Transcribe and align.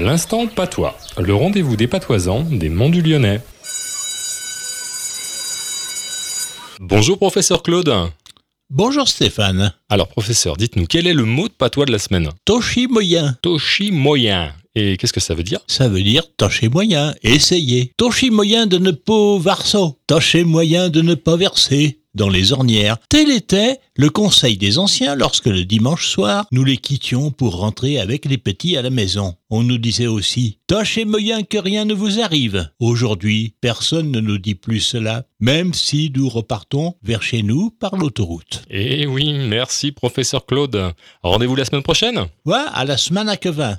L'instant 0.00 0.48
patois, 0.48 0.98
le 1.18 1.36
rendez-vous 1.36 1.76
des 1.76 1.86
patoisans 1.86 2.42
des 2.50 2.68
Monts 2.68 2.90
du 2.90 3.00
Lyonnais. 3.00 3.40
Bonjour 6.80 7.16
professeur 7.16 7.62
Claude. 7.62 7.94
Bonjour 8.70 9.06
Stéphane. 9.06 9.72
Alors 9.88 10.08
professeur, 10.08 10.56
dites-nous 10.56 10.86
quel 10.86 11.06
est 11.06 11.14
le 11.14 11.24
mot 11.24 11.46
de 11.46 11.52
patois 11.52 11.84
de 11.84 11.92
la 11.92 12.00
semaine? 12.00 12.28
Toshi 12.44 12.88
moyen. 12.88 13.36
Toshi 13.40 13.92
moyen. 13.92 14.52
Et 14.74 14.96
qu'est-ce 14.96 15.12
que 15.12 15.20
ça 15.20 15.34
veut 15.34 15.44
dire? 15.44 15.60
Ça 15.68 15.88
veut 15.88 16.02
dire 16.02 16.24
tocher 16.36 16.68
moyen, 16.68 17.14
essayer. 17.22 17.92
Toshi 17.96 18.30
moyen 18.30 18.66
de 18.66 18.78
ne 18.78 18.90
pas 18.90 19.38
varso. 19.38 20.00
Tocher 20.08 20.42
moyen 20.42 20.88
de 20.88 21.02
ne 21.02 21.14
pas 21.14 21.36
verser 21.36 22.00
dans 22.14 22.28
les 22.28 22.52
ornières. 22.52 22.96
Tel 23.08 23.30
était 23.30 23.78
le 23.96 24.10
conseil 24.10 24.56
des 24.56 24.78
anciens 24.78 25.14
lorsque 25.14 25.46
le 25.46 25.64
dimanche 25.64 26.08
soir, 26.08 26.46
nous 26.52 26.64
les 26.64 26.76
quittions 26.76 27.30
pour 27.30 27.56
rentrer 27.56 27.98
avec 27.98 28.24
les 28.24 28.38
petits 28.38 28.76
à 28.76 28.82
la 28.82 28.90
maison. 28.90 29.34
On 29.50 29.62
nous 29.62 29.78
disait 29.78 30.06
aussi 30.06 30.58
Tâchez 30.66 31.04
moyen 31.04 31.42
que 31.42 31.58
rien 31.58 31.84
ne 31.84 31.94
vous 31.94 32.20
arrive. 32.20 32.68
Aujourd'hui, 32.80 33.54
personne 33.60 34.10
ne 34.10 34.20
nous 34.20 34.38
dit 34.38 34.54
plus 34.54 34.80
cela, 34.80 35.24
même 35.40 35.74
si 35.74 36.10
nous 36.14 36.28
repartons 36.28 36.94
vers 37.02 37.22
chez 37.22 37.42
nous 37.42 37.70
par 37.70 37.96
l'autoroute. 37.96 38.62
Eh 38.70 39.06
oui, 39.06 39.32
merci 39.32 39.92
professeur 39.92 40.46
Claude. 40.46 40.92
Rendez-vous 41.22 41.56
la 41.56 41.64
semaine 41.64 41.82
prochaine 41.82 42.26
Ouais, 42.44 42.64
à 42.72 42.84
la 42.84 42.96
semaine 42.96 43.28
à 43.28 43.36
Quevin. 43.36 43.78